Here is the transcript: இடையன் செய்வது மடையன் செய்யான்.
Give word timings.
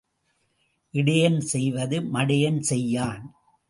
இடையன் 0.93 1.39
செய்வது 1.41 2.01
மடையன் 2.01 2.59
செய்யான். 2.59 3.23